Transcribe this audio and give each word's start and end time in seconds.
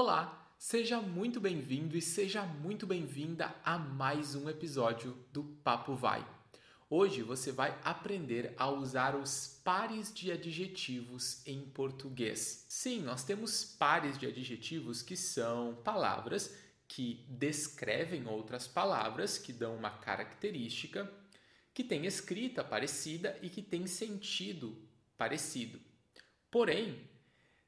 Olá, 0.00 0.54
seja 0.56 1.00
muito 1.00 1.40
bem-vindo 1.40 1.96
e 1.96 2.00
seja 2.00 2.44
muito 2.44 2.86
bem-vinda 2.86 3.52
a 3.64 3.76
mais 3.76 4.36
um 4.36 4.48
episódio 4.48 5.18
do 5.32 5.42
Papo 5.42 5.96
Vai. 5.96 6.24
Hoje 6.88 7.20
você 7.20 7.50
vai 7.50 7.76
aprender 7.82 8.54
a 8.56 8.70
usar 8.70 9.16
os 9.16 9.60
pares 9.64 10.14
de 10.14 10.30
adjetivos 10.30 11.44
em 11.44 11.62
português. 11.62 12.64
Sim, 12.68 13.02
nós 13.02 13.24
temos 13.24 13.64
pares 13.64 14.16
de 14.16 14.24
adjetivos 14.24 15.02
que 15.02 15.16
são 15.16 15.74
palavras 15.82 16.56
que 16.86 17.26
descrevem 17.28 18.24
outras 18.28 18.68
palavras, 18.68 19.36
que 19.36 19.52
dão 19.52 19.74
uma 19.74 19.90
característica, 19.90 21.12
que 21.74 21.82
tem 21.82 22.06
escrita 22.06 22.62
parecida 22.62 23.36
e 23.42 23.50
que 23.50 23.62
tem 23.62 23.84
sentido 23.88 24.80
parecido. 25.16 25.80
Porém, 26.52 27.04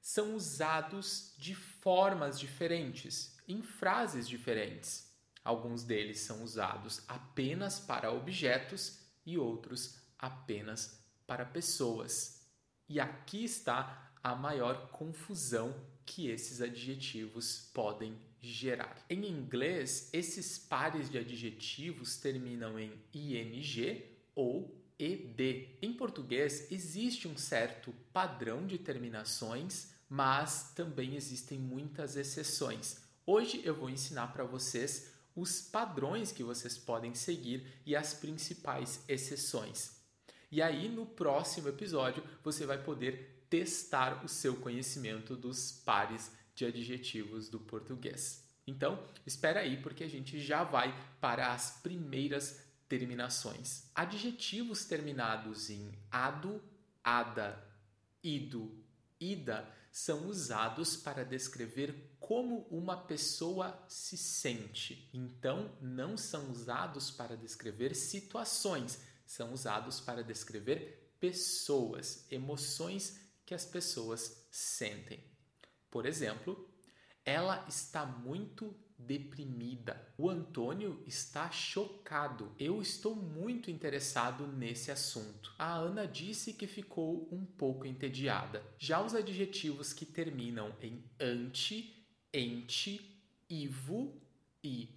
são 0.01 0.35
usados 0.35 1.35
de 1.39 1.55
formas 1.55 2.39
diferentes, 2.39 3.37
em 3.47 3.63
frases 3.63 4.29
diferentes. 4.29 5.11
Alguns 5.45 5.83
deles 5.83 6.21
são 6.21 6.43
usados 6.43 7.03
apenas 7.09 7.79
para 7.81 8.13
objetos 8.13 8.99
e 9.25 9.39
outros 9.39 9.99
apenas 10.19 11.01
para 11.27 11.45
pessoas. 11.45 12.47
E 12.89 12.99
aqui 13.01 13.45
está 13.45 14.13
a 14.23 14.35
maior 14.35 14.89
confusão 14.91 15.75
que 16.05 16.29
esses 16.29 16.61
adjetivos 16.61 17.71
podem 17.73 18.19
gerar. 18.41 19.05
Em 19.09 19.25
inglês, 19.27 20.11
esses 20.13 20.59
pares 20.59 21.11
de 21.11 21.19
adjetivos 21.19 22.17
terminam 22.17 22.79
em 22.79 22.93
ing 23.15 24.05
ou 24.35 24.77
ed. 24.99 25.79
Em 25.81 25.93
português, 25.93 26.71
existe 26.71 27.29
um 27.29 27.37
certo 27.37 27.95
padrão 28.13 28.67
de 28.67 28.79
terminações, 28.79 29.95
mas 30.11 30.73
também 30.75 31.15
existem 31.15 31.57
muitas 31.57 32.17
exceções. 32.17 32.97
Hoje 33.25 33.63
eu 33.65 33.77
vou 33.77 33.89
ensinar 33.89 34.33
para 34.33 34.43
vocês 34.43 35.13
os 35.37 35.61
padrões 35.61 36.33
que 36.33 36.43
vocês 36.43 36.77
podem 36.77 37.15
seguir 37.15 37.65
e 37.87 37.95
as 37.95 38.13
principais 38.13 39.05
exceções. 39.07 40.01
E 40.51 40.61
aí, 40.61 40.89
no 40.89 41.07
próximo 41.07 41.69
episódio, 41.69 42.25
você 42.43 42.67
vai 42.67 42.83
poder 42.83 43.47
testar 43.49 44.25
o 44.25 44.29
seu 44.29 44.57
conhecimento 44.57 45.37
dos 45.37 45.71
pares 45.71 46.33
de 46.57 46.65
adjetivos 46.65 47.49
do 47.49 47.61
português. 47.61 48.43
Então, 48.67 49.01
espera 49.25 49.61
aí 49.61 49.77
porque 49.81 50.03
a 50.03 50.09
gente 50.09 50.41
já 50.41 50.65
vai 50.65 50.93
para 51.21 51.53
as 51.53 51.79
primeiras 51.83 52.61
terminações. 52.89 53.89
Adjetivos 53.95 54.85
terminados 54.85 55.71
em 55.71 55.93
ado, 56.11 56.61
ada, 57.03 57.65
ido, 58.23 58.77
ida 59.21 59.69
são 59.93 60.27
usados 60.27 60.97
para 60.97 61.25
descrever 61.25 62.17
como 62.19 62.67
uma 62.71 62.97
pessoa 62.97 63.85
se 63.89 64.17
sente. 64.17 65.11
Então, 65.13 65.77
não 65.81 66.17
são 66.17 66.51
usados 66.51 67.11
para 67.11 67.37
descrever 67.37 67.95
situações, 67.95 69.01
são 69.27 69.53
usados 69.53 70.01
para 70.01 70.25
descrever 70.25 71.15
pessoas, 71.19 72.25
emoções 72.31 73.21
que 73.45 73.55
as 73.55 73.65
pessoas 73.65 74.47
sentem. 74.51 75.23
Por 75.91 76.07
exemplo, 76.07 76.69
ela 77.25 77.67
está 77.69 78.07
muito 78.07 78.75
deprimida. 79.07 80.01
O 80.17 80.29
Antônio 80.29 81.03
está 81.07 81.51
chocado. 81.51 82.53
Eu 82.59 82.81
estou 82.81 83.15
muito 83.15 83.71
interessado 83.71 84.47
nesse 84.47 84.91
assunto. 84.91 85.53
A 85.59 85.75
Ana 85.75 86.07
disse 86.07 86.53
que 86.53 86.67
ficou 86.67 87.29
um 87.33 87.45
pouco 87.45 87.87
entediada. 87.87 88.63
Já 88.79 89.03
os 89.03 89.15
adjetivos 89.15 89.93
que 89.93 90.07
terminam 90.07 90.75
em 90.81 91.05
ante, 91.19 92.07
ente, 92.33 93.23
ivo 93.49 94.21
e 94.63 94.89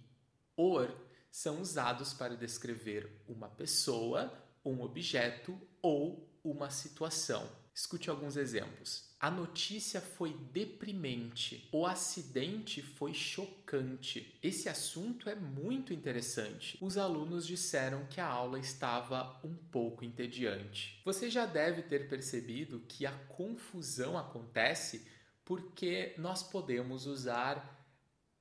or 0.56 0.94
são 1.30 1.60
usados 1.60 2.12
para 2.14 2.36
descrever 2.36 3.24
uma 3.26 3.48
pessoa, 3.48 4.32
um 4.64 4.82
objeto 4.82 5.60
ou 5.82 6.32
uma 6.44 6.70
situação. 6.70 7.50
Escute 7.74 8.08
alguns 8.08 8.36
exemplos. 8.36 9.13
A 9.24 9.30
notícia 9.30 10.02
foi 10.02 10.34
deprimente. 10.52 11.66
O 11.72 11.86
acidente 11.86 12.82
foi 12.82 13.14
chocante. 13.14 14.38
Esse 14.42 14.68
assunto 14.68 15.30
é 15.30 15.34
muito 15.34 15.94
interessante. 15.94 16.76
Os 16.78 16.98
alunos 16.98 17.46
disseram 17.46 18.04
que 18.04 18.20
a 18.20 18.26
aula 18.26 18.58
estava 18.58 19.40
um 19.42 19.54
pouco 19.54 20.04
entediante. 20.04 21.00
Você 21.06 21.30
já 21.30 21.46
deve 21.46 21.80
ter 21.80 22.06
percebido 22.06 22.84
que 22.86 23.06
a 23.06 23.12
confusão 23.12 24.18
acontece 24.18 25.08
porque 25.42 26.14
nós 26.18 26.42
podemos 26.42 27.06
usar 27.06 27.82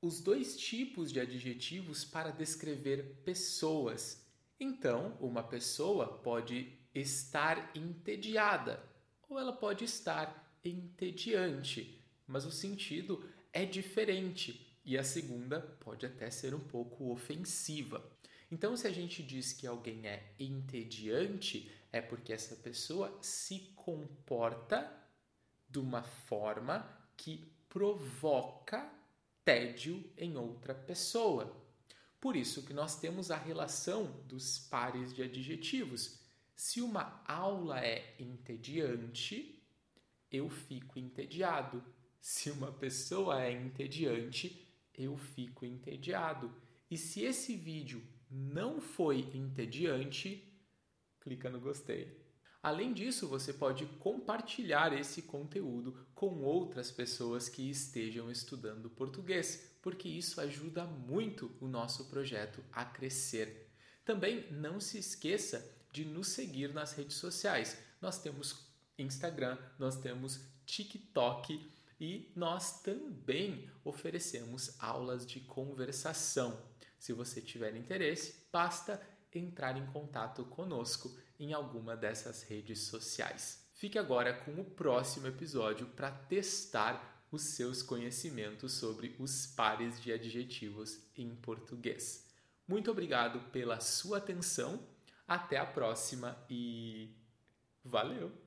os 0.01 0.19
dois 0.19 0.57
tipos 0.57 1.13
de 1.13 1.21
adjetivos 1.21 2.03
para 2.03 2.29
descrever 2.29 3.21
pessoas. 3.23 4.27
Então, 4.59 5.17
uma 5.21 5.43
pessoa 5.43 6.07
pode 6.17 6.77
estar 6.93 7.71
entediada 7.73 8.83
ou 9.29 9.39
ela 9.39 9.53
pode 9.53 9.85
estar 9.85 10.43
entediante, 10.63 12.01
mas 12.27 12.45
o 12.45 12.51
sentido 12.51 13.23
é 13.51 13.65
diferente 13.65 14.73
e 14.85 14.97
a 14.97 15.03
segunda 15.03 15.59
pode 15.59 16.05
até 16.05 16.29
ser 16.29 16.53
um 16.53 16.59
pouco 16.59 17.11
ofensiva. 17.11 18.03
Então, 18.51 18.75
se 18.77 18.85
a 18.85 18.91
gente 18.91 19.23
diz 19.23 19.53
que 19.53 19.65
alguém 19.65 20.05
é 20.05 20.33
entediante, 20.39 21.71
é 21.91 22.01
porque 22.01 22.33
essa 22.33 22.55
pessoa 22.55 23.17
se 23.21 23.71
comporta 23.75 24.91
de 25.69 25.79
uma 25.79 26.03
forma 26.03 26.87
que 27.17 27.51
provoca 27.69 28.91
tédio 29.43 30.03
em 30.17 30.37
outra 30.37 30.73
pessoa. 30.75 31.55
Por 32.19 32.35
isso 32.35 32.63
que 32.63 32.73
nós 32.73 32.99
temos 32.99 33.31
a 33.31 33.37
relação 33.37 34.05
dos 34.27 34.59
pares 34.59 35.13
de 35.13 35.23
adjetivos. 35.23 36.19
Se 36.55 36.79
uma 36.79 37.23
aula 37.27 37.83
é 37.83 38.15
entediante, 38.19 39.62
eu 40.33 40.49
fico 40.49 40.97
entediado. 40.97 41.83
Se 42.19 42.49
uma 42.49 42.71
pessoa 42.71 43.43
é 43.43 43.51
entediante, 43.51 44.67
eu 44.97 45.15
fico 45.15 45.63
entediado. 45.63 46.51
E 46.89 46.97
se 46.97 47.21
esse 47.21 47.55
vídeo 47.55 48.01
não 48.29 48.81
foi 48.81 49.29
entediante, 49.33 50.51
clica 51.21 51.49
no 51.49 51.59
gostei. 51.59 52.21
Além 52.63 52.93
disso, 52.93 53.27
você 53.27 53.53
pode 53.53 53.85
compartilhar 53.99 54.93
esse 54.97 55.21
conteúdo 55.21 56.07
com 56.15 56.41
outras 56.41 56.89
pessoas 56.89 57.49
que 57.49 57.69
estejam 57.69 58.31
estudando 58.31 58.89
português, 58.89 59.77
porque 59.81 60.07
isso 60.07 60.39
ajuda 60.39 60.85
muito 60.85 61.51
o 61.59 61.67
nosso 61.67 62.05
projeto 62.05 62.63
a 62.71 62.85
crescer. 62.85 63.69
Também 64.05 64.49
não 64.49 64.79
se 64.79 64.97
esqueça 64.97 65.69
de 65.91 66.05
nos 66.05 66.29
seguir 66.29 66.73
nas 66.73 66.93
redes 66.93 67.17
sociais. 67.17 67.77
Nós 68.01 68.17
temos 68.17 68.72
Instagram, 68.97 69.57
nós 69.79 69.95
temos 69.97 70.39
TikTok 70.65 71.71
e 71.99 72.31
nós 72.35 72.81
também 72.81 73.69
oferecemos 73.83 74.75
aulas 74.79 75.25
de 75.25 75.39
conversação. 75.39 76.59
Se 76.99 77.13
você 77.13 77.41
tiver 77.41 77.75
interesse, 77.75 78.47
basta 78.51 79.01
entrar 79.33 79.77
em 79.77 79.85
contato 79.87 80.43
conosco 80.45 81.17
em 81.39 81.53
alguma 81.53 81.95
dessas 81.95 82.43
redes 82.43 82.81
sociais. 82.81 83.67
Fique 83.73 83.97
agora 83.97 84.33
com 84.33 84.61
o 84.61 84.65
próximo 84.65 85.27
episódio 85.27 85.87
para 85.87 86.11
testar 86.11 87.25
os 87.31 87.41
seus 87.41 87.81
conhecimentos 87.81 88.73
sobre 88.73 89.15
os 89.17 89.47
pares 89.47 89.99
de 90.01 90.13
adjetivos 90.13 90.99
em 91.17 91.35
português. 91.35 92.29
Muito 92.67 92.91
obrigado 92.91 93.39
pela 93.51 93.79
sua 93.79 94.19
atenção, 94.19 94.87
até 95.27 95.57
a 95.57 95.65
próxima 95.65 96.37
e 96.49 97.09
valeu! 97.83 98.42